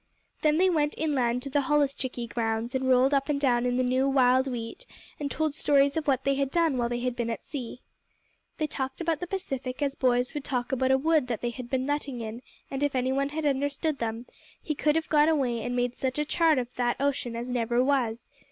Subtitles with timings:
[0.41, 3.83] Then they went inland to the holluschickie grounds and rolled up and down in the
[3.83, 4.87] new wild wheat
[5.19, 7.81] and told stories of what they had done while they had been at sea.
[8.57, 11.69] They talked about the Pacific as boys would talk about a wood that they had
[11.69, 12.41] been nutting in,
[12.71, 14.25] and if anyone had understood them
[14.59, 17.83] he could have gone away and made such a chart of that ocean as never
[17.83, 18.31] was.